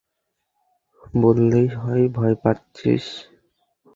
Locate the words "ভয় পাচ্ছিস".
2.09-3.05